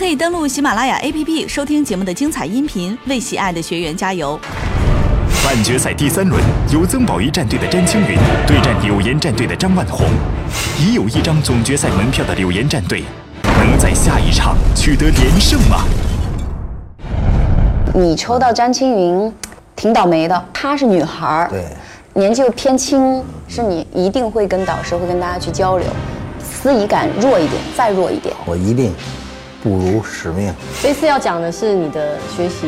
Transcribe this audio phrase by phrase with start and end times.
[0.00, 4.40] 可以登录喜马拉雅 APP 收听节目的精彩音频，为喜爱的学员加油。
[5.44, 6.42] 半决赛第三轮，
[6.72, 10.06] 由曾宝仪战队的詹青云对战柳岩战队的张万红。
[10.78, 13.04] 已有一张总决赛门票的柳岩战队，
[13.42, 15.84] 能在下一场取得连胜吗？
[17.92, 19.30] 你抽到詹青云，
[19.76, 20.46] 挺倒霉的。
[20.50, 21.62] 她是女孩儿，对，
[22.14, 25.86] 年纪又偏轻，是你一定会跟导师会跟大家去交流，
[26.42, 28.34] 司仪感弱一点，再弱一点。
[28.46, 28.94] 我一定
[29.62, 30.52] 不辱使命。
[30.82, 32.66] 这次要讲的是你的学习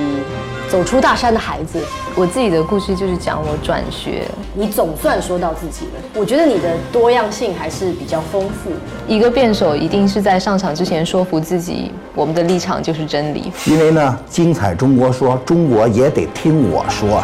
[0.68, 1.80] 走出大山的孩子。
[2.14, 5.92] 我自己的故事就是讲我转学，你总算说到自己了。
[6.14, 8.76] 我觉得你的多样性还是比较丰富的。
[9.08, 13.50] 一个辩手一定是在上场之前说服自己，我们的立场就是真理。
[13.64, 17.22] 因为呢，精彩中国说，中国也得听我说。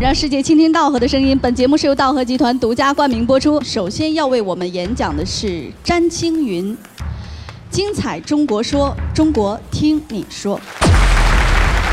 [0.00, 1.38] 让世界倾听道河的声音。
[1.38, 3.60] 本节目是由道河集团独家冠名播出。
[3.62, 6.76] 首先要为我们演讲的是詹青云。
[7.76, 10.58] 精彩中国说，中国听你说。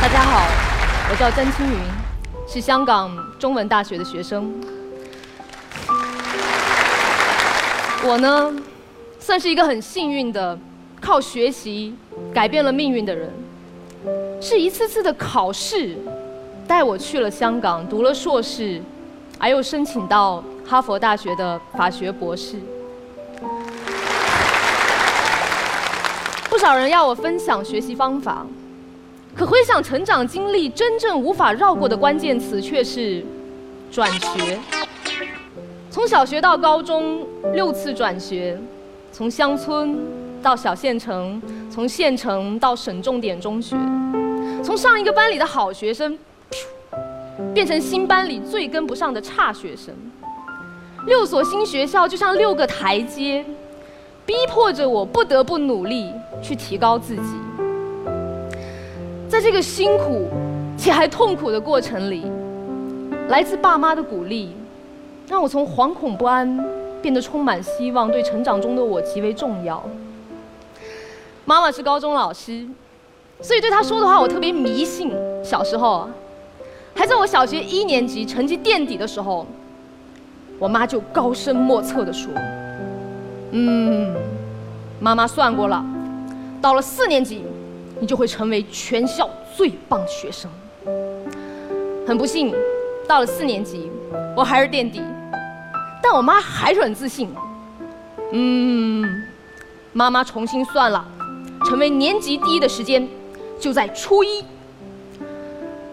[0.02, 0.48] 大家好，
[1.12, 1.78] 我叫詹青云，
[2.48, 4.50] 是香港中文大学的学生。
[8.02, 8.54] 我呢，
[9.20, 10.58] 算是一个很幸运的，
[11.02, 11.94] 靠学习
[12.34, 13.30] 改变了命运的人。
[14.42, 15.98] 是一次次的考试，
[16.66, 18.82] 带我去了香港，读了硕士，
[19.38, 22.56] 而又申请到哈佛大学的法学博士。
[26.64, 28.48] 少人要我分享学习方法，
[29.36, 33.22] 可回想成长经历，真正无法绕过的关键词却是
[33.92, 34.58] 转学。
[35.92, 38.58] 从小学到高中，六次转学，
[39.12, 40.00] 从乡村
[40.42, 43.76] 到小县城，从县城到省重点中学，
[44.64, 46.18] 从上一个班里的好学生，
[47.54, 49.94] 变成新班里最跟不上的差学生。
[51.08, 53.46] 六所新学校就像六个台阶，
[54.26, 57.22] 逼迫着我不得不努力去提高自己。
[59.28, 60.28] 在这个辛苦
[60.78, 62.26] 且还痛苦的过程里，
[63.30, 64.56] 来自爸妈的鼓励。
[65.26, 66.64] 让我从惶恐不安
[67.02, 69.82] 变得充满希望，对成长中的我极为重要。
[71.46, 72.68] 妈妈是高中老师，
[73.42, 75.12] 所以对她说的话我特别迷信。
[75.44, 76.10] 小时候，
[76.94, 79.46] 还在我小学一年级成绩垫底的时候，
[80.60, 82.32] 我妈就高深莫测地说
[83.56, 84.16] ：“嗯，
[85.00, 85.86] 妈妈算过了，
[86.60, 87.44] 到了四年级，
[88.00, 90.50] 你就会成为全校最棒学生。”
[92.08, 92.54] 很不幸，
[93.08, 93.92] 到了四年级。
[94.36, 95.02] 我还是垫底，
[96.02, 97.30] 但我妈还是很自信。
[98.32, 99.24] 嗯，
[99.92, 101.06] 妈妈重新算了，
[101.66, 103.08] 成为年级第一的时间
[103.60, 104.44] 就在初一。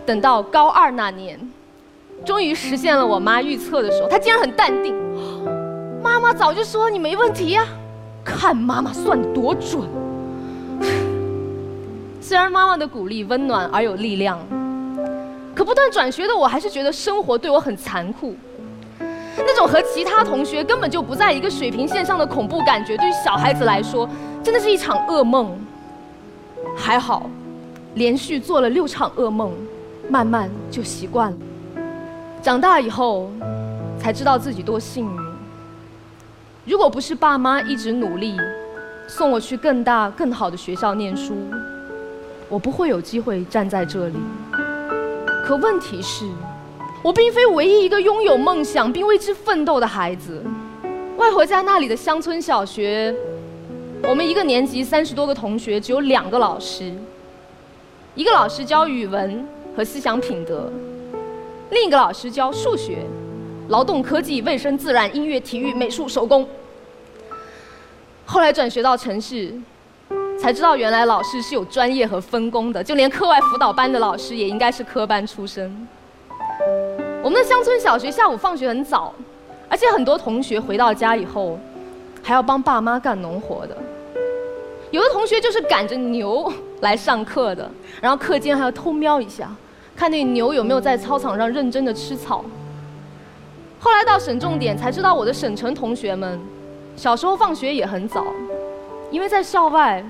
[0.07, 1.39] 等到高二那年，
[2.25, 5.00] 终于实现了我妈预测的时候，她竟然很淡定。
[6.11, 7.65] 妈妈早就说你没问题呀，
[8.25, 9.89] 看妈妈算多准。
[12.21, 14.37] 虽然妈妈的鼓励温暖而有力量。
[15.55, 18.35] 可不断转学的我，还是觉得生活对我很残酷。
[19.37, 24.09] 那种和其他同学根本就不在一个水平线上的恐怖感觉，对于小孩子来说，
[24.43, 25.57] 真的是一场噩梦。
[26.77, 27.31] 还好，
[27.95, 29.53] 连续做了六场噩梦，
[30.09, 31.37] 慢慢就习惯了。
[32.43, 33.31] 长大以后，
[33.97, 35.30] 才知道自己多幸运。
[36.71, 38.37] 如果不是爸妈一直努力，
[39.09, 41.35] 送我去更大更好的学校念书，
[42.49, 44.15] 我不会有机会站在这里。
[45.45, 46.25] 可问题是，
[47.03, 50.41] 我并非唯一一个拥有梦想并为之奋斗的孩子。
[51.17, 53.13] 外婆家那里的乡村小学，
[54.05, 56.95] 我们一个年级三十多个同学，只有两个老师。
[58.15, 59.45] 一个老师教语文
[59.77, 60.71] 和思想品德，
[61.71, 62.99] 另一个老师教数学、
[63.71, 66.47] 劳动科技、卫生自然、音乐、体育、美术、手工。
[68.31, 69.53] 后来转学到城市。
[70.39, 75.87] 才知道原来老师是有专业和分工的，就连课外辅导班的老师也应该是科班出身。
[77.23, 79.13] 我们的乡村小学下午放学很早，
[79.69, 81.59] 而且很多同学回到家以后，
[82.23, 83.77] 还要帮爸妈干农活的。
[84.91, 86.51] 有的同学就是赶着牛
[86.81, 87.71] 来上课的，
[88.01, 89.55] 然后课间还要偷瞄一下，
[89.95, 92.43] 看那牛有没有在操场上认真的吃草。
[93.79, 96.41] 后来到省重点才知道，我的省城同学们
[96.97, 98.27] 小时候放学也很早，
[99.11, 100.05] 因为在校外。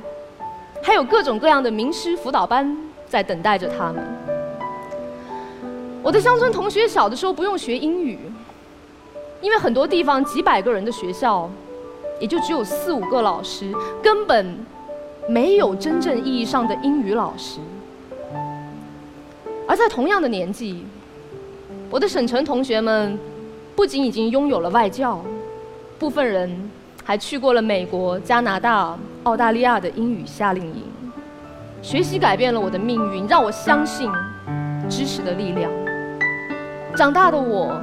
[0.83, 2.75] 还有各种各样的名师辅导班
[3.07, 4.03] 在等待着他们。
[6.03, 8.19] 我的乡村同学小的时候不用学英语，
[9.43, 11.51] 因为很多地方几百个人的学校，
[12.19, 13.71] 也就只有四五个老师，
[14.03, 14.59] 根本
[15.29, 17.61] 没有真正意义上的英语老师。
[19.69, 20.87] 而在同样的年纪，
[21.91, 23.19] 我的省城同学们
[23.77, 25.23] 不仅已经拥有了外教，
[26.01, 26.51] 部分人
[27.05, 30.83] 还去过了美国、加拿大、澳大利亚的英语夏令营。
[31.83, 34.11] 学习改变了我的命运，让我相信
[34.89, 35.71] 知识的力量。
[36.97, 37.79] 长大的我，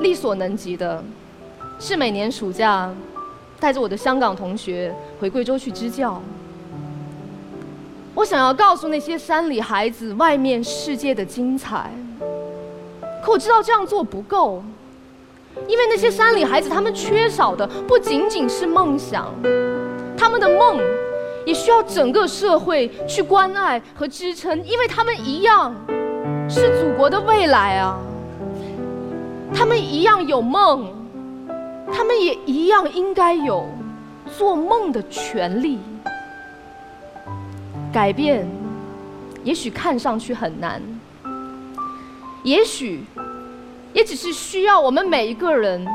[0.00, 1.04] 力所能及的，
[1.78, 2.90] 是每年暑假
[3.60, 4.90] 带着我的香港同学
[5.20, 6.22] 回贵州去支教。
[8.14, 11.90] 我想要告诉那些山里孩子，外面世界的精彩。
[13.22, 14.62] 可我知道这样做不够，
[15.68, 19.32] 因为那些山里孩子，他们缺少的不仅仅是梦想，
[20.16, 20.80] 他们的梦。
[21.44, 25.74] 也需要整个社会去关爱和支撑，因为他们一样
[26.48, 27.98] 是祖国的未来啊！
[29.52, 30.94] 他们一样有梦，
[31.92, 33.68] 他们也一样应该有
[34.38, 35.80] 做梦的权利。
[37.92, 38.48] 改变
[39.42, 40.80] 也许看上去很难，
[42.44, 43.02] 也许
[43.92, 45.86] 也只是需要我们每一个人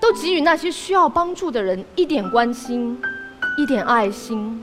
[0.00, 3.00] 都给予那些需要帮助的人一点关心，
[3.56, 4.62] 一点爱心。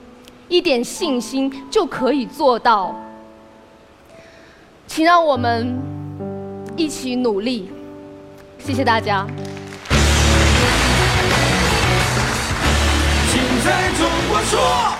[0.50, 2.96] 一点信心就可以做到，
[4.88, 5.78] 请让我们
[6.78, 7.69] 一起努力。
[8.58, 9.28] 谢谢大家。
[13.30, 14.94] 请在中国说，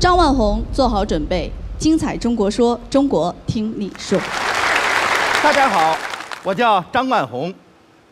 [0.00, 4.18] 张万红做好准备，精彩中国说，中国听你说。
[5.46, 5.96] 大家好，
[6.42, 7.54] 我叫张万红，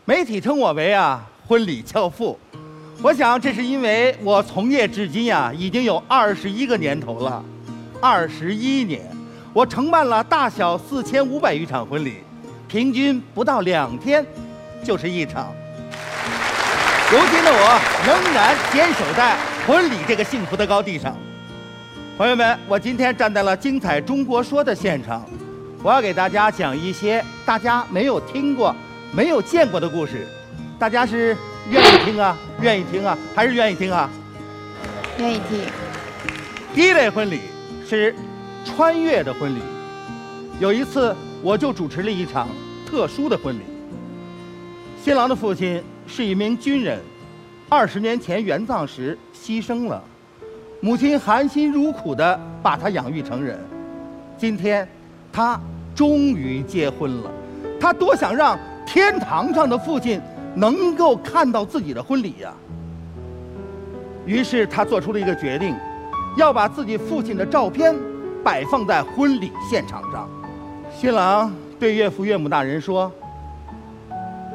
[0.04, 2.38] 媒体称我为啊婚礼教父。
[3.02, 7.44] 我想，这是因为我从业至今呀，已经有二十一个年头了，
[8.00, 9.02] 二十一年，
[9.52, 12.18] 我承办了大小四千五百余场婚礼，
[12.68, 14.24] 平均不到两天
[14.84, 15.52] 就是一场。
[17.10, 21.16] 如今的我仍然坚守在婚礼这个幸福的高地上。
[22.16, 25.28] 朋友们，我今天站在了精彩中国说的现场，
[25.84, 28.74] 我要给大家讲一些大家没有听过、
[29.12, 30.26] 没有见过的故事，
[30.78, 31.36] 大家是。
[31.70, 34.10] 愿意听啊，愿意听啊，还是愿意听啊？
[35.16, 35.60] 愿意听。
[36.74, 37.40] 第一类婚礼
[37.88, 38.14] 是
[38.66, 39.60] 穿越的婚礼。
[40.60, 42.48] 有一次，我就主持了一场
[42.86, 43.62] 特殊的婚礼。
[45.02, 47.00] 新郎的父亲是一名军人，
[47.70, 50.04] 二十年前援藏时牺牲了，
[50.82, 53.58] 母亲含辛茹苦地把他养育成人。
[54.36, 54.86] 今天，
[55.32, 55.58] 他
[55.94, 57.30] 终于结婚了。
[57.80, 60.20] 他多想让天堂上的父亲。
[60.56, 62.54] 能够看到自己的婚礼呀，
[64.24, 65.74] 于是他做出了一个决定，
[66.36, 67.92] 要把自己父亲的照片
[68.44, 70.28] 摆放在婚礼现场上。
[70.96, 73.10] 新郎对岳父岳母大人说：“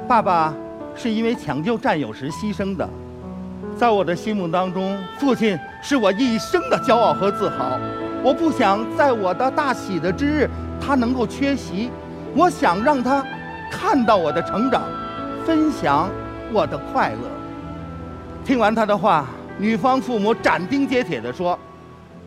[0.07, 0.53] 爸爸
[0.95, 2.89] 是因为抢救战友时牺牲的，
[3.75, 7.77] 在我的心目当中，父亲是我一生的骄傲和自豪。
[8.24, 11.91] 我不想在我的大喜的之日他能够缺席，
[12.35, 13.25] 我想让他
[13.71, 14.83] 看到我的成长。”
[15.45, 16.11] 分享
[16.53, 17.31] 我的快乐。
[18.45, 19.25] 听完他的话，
[19.57, 21.57] 女方父母斩钉截铁地说：“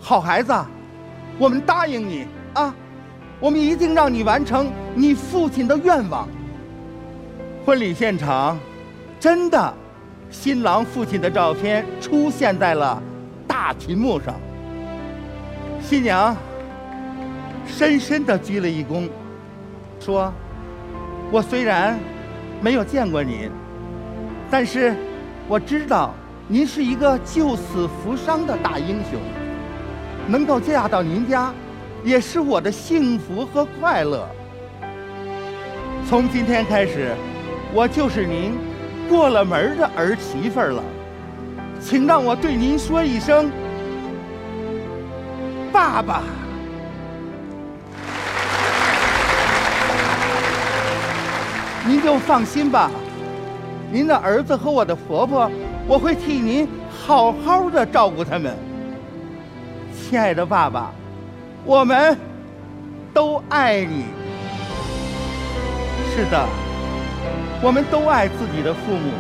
[0.01, 0.53] 好孩子，
[1.39, 2.75] 我们答应你啊，
[3.39, 6.27] 我们一定让你完成你父亲的愿望。”
[7.65, 8.59] 婚礼现场，
[9.21, 9.73] 真的，
[10.29, 13.01] 新郎父亲的照片出现在了
[13.47, 14.35] 大屏幕上。
[15.81, 16.37] 新娘
[17.67, 19.09] 深深地鞠了一躬，
[20.01, 20.33] 说
[21.31, 21.99] ：“我虽然……”
[22.63, 23.51] 没有见过您，
[24.49, 24.95] 但是
[25.49, 26.15] 我知道
[26.47, 29.19] 您是一个救死扶伤的大英雄。
[30.29, 31.53] 能够嫁到您家，
[32.05, 34.29] 也是我的幸福和快乐。
[36.09, 37.11] 从今天开始，
[37.75, 38.57] 我就是您
[39.09, 40.85] 过了门的儿媳妇了。
[41.81, 43.51] 请让我对您说一声，
[45.73, 46.23] 爸爸。
[51.85, 52.91] 您就放心吧，
[53.91, 55.51] 您的儿子和我的婆婆，
[55.89, 58.57] 我会替您好好的照顾他们。
[59.93, 60.93] 亲爱的爸爸，
[61.65, 62.17] 我们
[63.13, 64.05] 都爱你。
[66.15, 66.47] 是的，
[67.61, 69.11] 我们都爱自己的父母，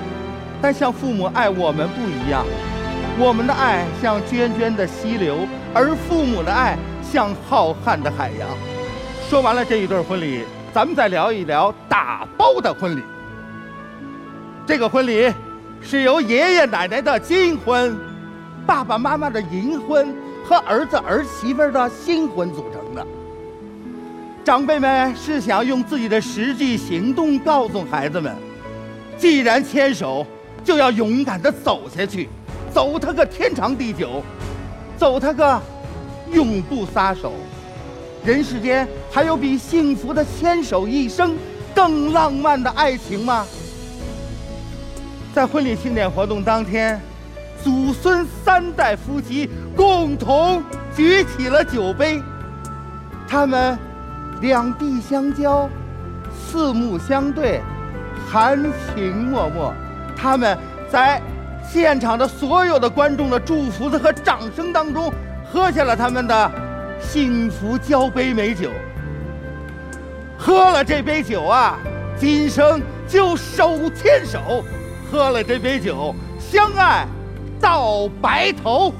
[0.60, 2.46] 但像父母爱我们不一样。
[3.18, 5.38] 我们的爱像涓涓的溪流，
[5.74, 8.48] 而父母的爱像浩瀚的海洋。
[9.28, 10.44] 说完了这一对婚礼。
[10.72, 13.02] 咱们再聊一聊打包的婚礼。
[14.66, 15.30] 这个婚礼
[15.82, 17.94] 是由爷爷奶奶的金婚、
[18.66, 23.06] 爸爸妈妈的银婚和儿子儿媳妇的新婚组成的。
[24.42, 28.34] 长辈们是想用自己的实际行动告诉孩子们：
[29.18, 30.26] 既然牵手，
[30.64, 32.30] 就要勇敢地走下去，
[32.72, 34.22] 走它个天长地久，
[34.96, 35.60] 走它个
[36.32, 37.34] 永不撒手。
[38.24, 41.36] 人世间还有比幸福的牵手一生
[41.74, 43.44] 更浪漫的爱情吗？
[45.34, 47.00] 在婚礼庆典活动当天，
[47.64, 50.62] 祖孙三代夫妻共同
[50.94, 52.22] 举起了酒杯，
[53.26, 53.76] 他们
[54.40, 55.68] 两臂相交，
[56.32, 57.60] 四目相对，
[58.30, 58.56] 含
[58.94, 59.74] 情脉脉。
[60.14, 60.56] 他们
[60.88, 61.20] 在
[61.68, 65.12] 现场的所有的观众的祝福和掌声当中，
[65.50, 66.52] 喝下了他们的
[67.02, 68.70] 幸福交杯美酒。
[70.38, 71.78] 喝了这杯酒啊，
[72.18, 74.64] 今生就手牵手；
[75.10, 77.06] 喝了这杯酒，相爱
[77.60, 78.92] 到白头。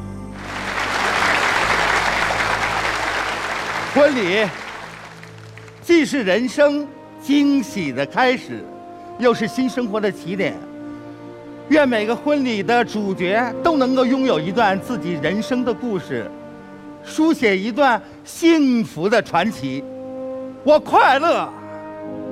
[3.95, 4.47] 婚礼
[5.83, 6.87] 既是人生
[7.21, 8.65] 惊喜的开始，
[9.19, 10.55] 又是新生活的起点。
[11.69, 16.31] 愿每个婚礼的主角都能够拥有一段自己人生的故事，
[17.05, 19.85] 书写一段幸福的传奇。
[20.65, 21.49] 我快乐，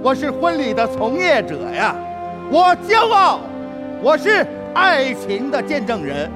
[0.02, 1.94] 我是婚礼的从业者呀，
[2.50, 3.40] 我骄傲，
[4.02, 6.30] 我是爱情的见证人，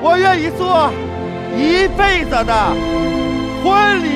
[0.00, 0.90] 我愿意做
[1.56, 2.74] 一辈子的
[3.62, 4.08] 婚礼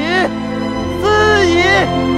[1.02, 2.13] 司仪。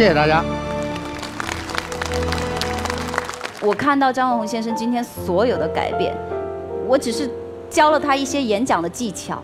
[0.00, 0.42] 谢谢大家。
[3.60, 6.16] 我看到张文宏先生今天所有的改变，
[6.88, 7.30] 我只是
[7.68, 9.42] 教了他一些演讲的技巧。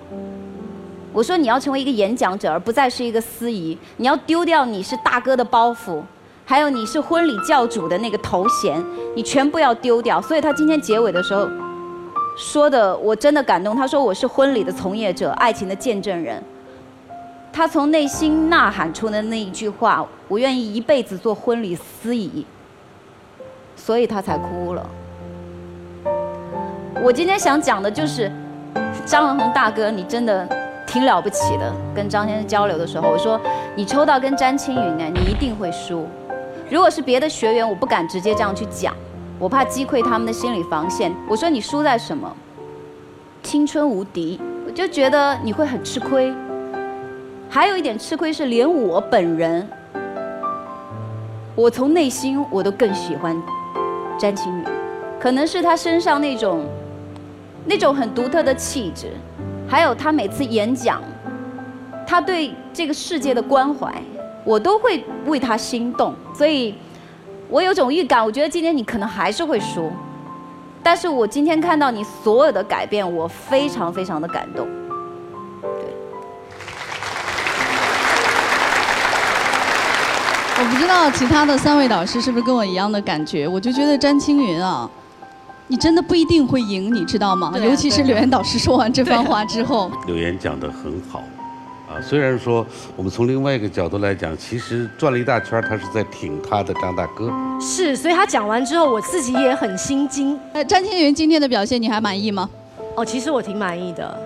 [1.13, 3.77] 我说你要成为一个演讲者，而不再是一个司仪。
[3.99, 6.01] 你要丢掉你是大哥的包袱，
[6.47, 8.83] 还有你是婚礼教主的那个头衔，
[9.15, 10.23] 你全部要丢掉。
[10.23, 11.47] 所以他今天结尾的时候
[12.35, 13.77] 说的，我真的感动。
[13.77, 16.43] 他说我是婚礼的从业者，爱情的见证人。
[17.57, 22.45] 他从内心呐喊出的那一句话：“我愿意一辈子做婚礼司仪。”
[23.75, 24.87] 所以他才哭了。
[27.03, 28.31] 我今天想讲的就是，
[29.07, 30.47] 张文宏大哥，你真的
[30.87, 31.73] 挺了不起的。
[31.95, 33.41] 跟张先生交流的时候，我说
[33.75, 36.07] 你抽到跟詹青云哎，你一定会输。
[36.69, 38.95] 如果是别的学员，我不敢直接这样去讲，
[39.39, 41.11] 我怕击溃他们的心理防线。
[41.27, 42.31] 我说你输在什么？
[43.43, 46.35] 青春无敌，我就觉得你会很吃亏。
[47.49, 49.67] 还有一点吃亏是，连我本人，
[51.55, 53.41] 我从内心我都更喜欢
[54.19, 54.65] 詹青云，
[55.19, 56.67] 可能是他身上那种
[57.65, 59.13] 那种很独特的气质，
[59.67, 61.03] 还有他每次演讲，
[62.07, 63.91] 他对这个世界的关怀，
[64.45, 66.15] 我都会为他心动。
[66.35, 66.75] 所以，
[67.49, 69.91] 我有种预感，我觉得今天你可能还是会输，
[70.83, 74.67] 但是我今天看到你所有的改变，我非常非常的感动。
[80.59, 84.89] 我不知道其他的三位导师是不是跟我一样的感觉，我就觉得詹青云啊，
[85.67, 87.53] 你真的不一定会赢，你知道吗？
[87.59, 89.91] 尤其是柳岩导师说完这番话之后。
[90.07, 91.19] 柳岩讲得很好，
[91.87, 97.31] 啊，虽然说我们从另外一个角度来讲，其实转了一大圈，他是在挺他的张大哥。
[97.61, 100.41] 是，所以他讲完之后，我自己也很心惊。
[100.55, 102.49] 呃，詹青云今天的表现你还满意吗？
[102.97, 104.19] 哦，其实我挺满意的，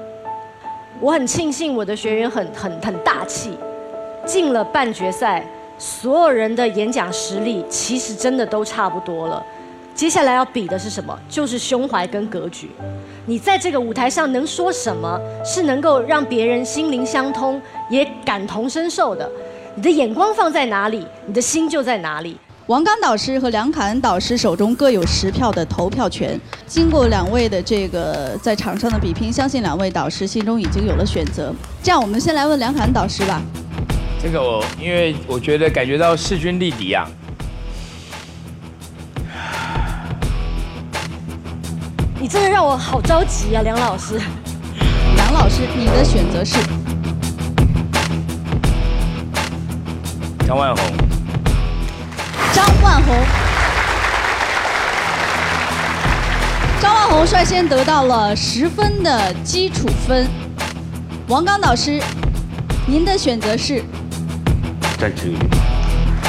[1.01, 3.59] 我很庆幸我的学员很很很大气，
[4.25, 5.45] 进了半决赛。
[5.81, 9.43] 所有人的演讲实力其实真的都差不多了，
[9.95, 11.19] 接下来要比的是什么？
[11.27, 12.71] 就是胸怀跟格局。
[13.25, 17.59] 你在这个舞台上能说什么是能够让别人心灵相通，
[17.89, 19.27] 也感同身受的？
[19.75, 22.37] 你的眼光放在哪里，你的心就在哪里。
[22.67, 26.39] 王刚导师和梁凯恩导师手中各有十票的投票权。
[26.67, 31.55] 经过两位的这个在场上的比拼，相信两位导师心中已经有了选择。
[31.83, 33.41] 这样，我们先来问梁凯恩导师吧。
[34.23, 37.09] 这个我，因为我觉得感觉到势均力敌啊。
[42.21, 44.21] 你真的让我好着急啊，梁老师。
[45.17, 46.59] 梁老师，你的选择是
[50.47, 50.85] 张万红。
[52.53, 53.17] 张万红。
[56.83, 60.29] 张万红率先得到了十分的基础分。
[61.29, 62.03] 王刚导师，
[62.87, 63.83] 您的选择是？
[65.01, 65.39] 詹青云，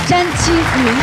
[0.08, 0.94] 詹青云，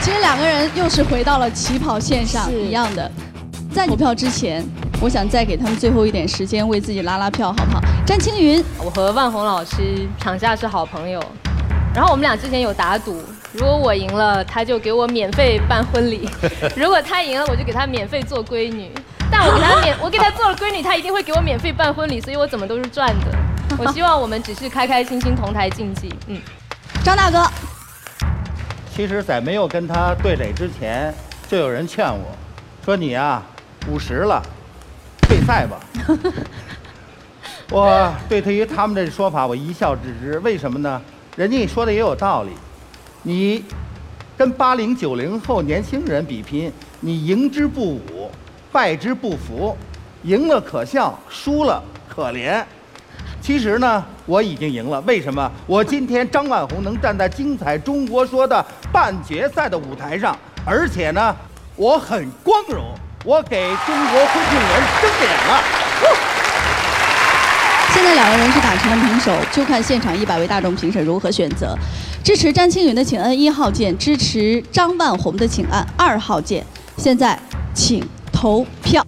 [0.00, 3.08] 其实两个人又是回到了起跑线上一样的。
[3.72, 4.66] 在投票之前，
[5.00, 7.80] 我想再给他们最后一点时间，为自己拉拉票，好不好？
[8.04, 11.22] 詹青云，我和万红老师场下是好朋友，
[11.94, 13.22] 然后我们俩之前有打赌，
[13.52, 16.28] 如果我赢了，他就给我免费办婚礼；
[16.74, 18.90] 如果他赢了，我就给他免费做闺女。
[19.30, 23.26] 但我给他免， 我给他做了闺女，他一定会给我免费办婚礼，所以我怎么都是赚的。
[23.78, 26.12] 我希望我们只是开开心心同台竞技。
[26.26, 26.40] 嗯，
[27.02, 27.44] 张大哥，
[28.94, 31.12] 其实，在没有跟他对垒之前，
[31.48, 32.36] 就有人劝我，
[32.84, 33.42] 说你啊，
[33.88, 34.42] 五十了，
[35.22, 35.80] 退赛吧。
[37.70, 40.38] 我对对于他们这说法，我一笑置之。
[40.40, 41.00] 为什么呢？
[41.36, 42.50] 人家说的也有道理。
[43.22, 43.64] 你
[44.36, 48.30] 跟八零九零后年轻人比拼，你赢之不武，
[48.70, 49.74] 败之不服，
[50.24, 52.62] 赢了可笑，输了可怜。
[53.42, 55.00] 其实呢，我已经赢了。
[55.00, 55.50] 为什么？
[55.66, 61.34] 我今天张万红能站在《精彩中国说》的半决赛的舞台上，而且呢，
[61.74, 62.84] 我很光荣，
[63.24, 65.60] 我给中国婚庆人争脸了。
[67.92, 71.76] 现在两个人是打成了平手，就看现场一百位大众评审如何选择。
[72.22, 76.64] 支持詹青云的请按一号键，支持张万红的请按二号键。
[76.96, 77.36] 现在
[77.74, 79.04] 请投票。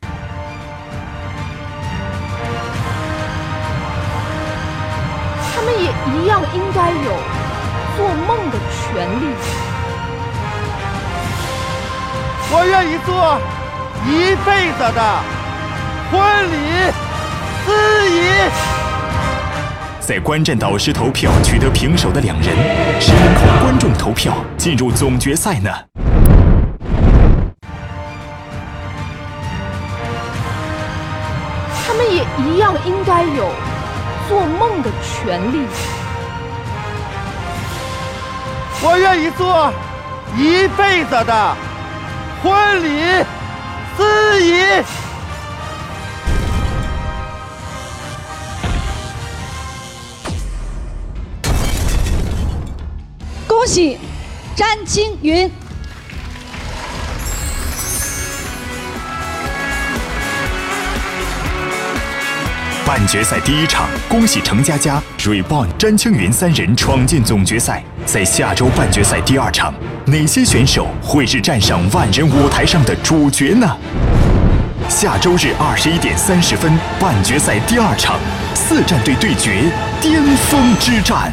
[12.56, 13.36] 我愿意做
[14.06, 15.02] 一辈子的
[16.08, 16.56] 婚礼
[17.66, 17.66] 司
[18.08, 18.14] 仪。
[19.98, 22.54] 在观战导师投票取得平手的两人，
[23.00, 25.68] 是能靠观众投票进入总决赛呢？
[31.84, 33.50] 他们也一样应该有
[34.28, 35.66] 做梦的权利。
[38.80, 39.72] 我愿意做
[40.36, 41.56] 一辈子的
[42.44, 43.24] 婚礼
[43.96, 44.84] 司仪。
[53.48, 53.98] 恭喜
[54.54, 55.50] 詹青云！
[62.86, 67.82] 半决赛第一场，恭喜程佳佳、Reborn、詹青云三人闯进总决赛。
[68.04, 69.72] 在下周半决赛第二场，
[70.04, 73.66] 哪些选手会是站上万人舞台上的主角呢？
[74.86, 78.18] 下周日二十一点三十分，半决赛第二场，
[78.54, 79.72] 四战队对决，
[80.02, 81.32] 巅峰之战。